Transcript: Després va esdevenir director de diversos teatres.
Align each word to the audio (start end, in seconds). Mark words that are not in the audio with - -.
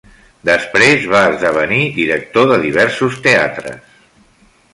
Després 0.49 1.03
va 1.11 1.19
esdevenir 1.33 1.81
director 1.99 2.49
de 2.53 2.59
diversos 2.67 3.21
teatres. 3.29 3.95